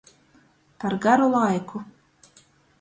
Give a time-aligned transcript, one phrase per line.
[0.79, 1.77] Par garu laiku.